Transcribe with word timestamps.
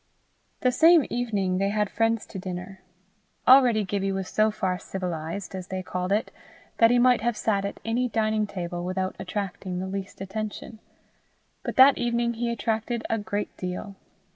The 0.61 0.71
same 0.71 1.05
evening 1.11 1.59
they 1.59 1.69
had 1.69 1.87
friends 1.87 2.25
to 2.25 2.39
dinner. 2.39 2.81
Already 3.47 3.83
Gibbie 3.85 4.11
was 4.11 4.27
so 4.29 4.49
far 4.49 4.79
civilized, 4.79 5.53
as 5.53 5.67
they 5.67 5.83
called 5.83 6.11
it, 6.11 6.31
that 6.79 6.89
he 6.89 6.97
might 6.97 7.21
have 7.21 7.37
sat 7.37 7.65
at 7.65 7.79
any 7.85 8.09
dining 8.09 8.47
table 8.47 8.83
without 8.83 9.15
attracting 9.19 9.77
the 9.77 9.85
least 9.85 10.19
attention, 10.19 10.79
but 11.61 11.75
that 11.75 11.99
evening 11.99 12.33
he 12.33 12.51
attracted 12.51 13.05
a 13.11 13.19
great 13.19 13.55
deal. 13.57 13.95